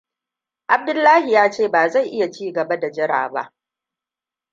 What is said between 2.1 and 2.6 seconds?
ci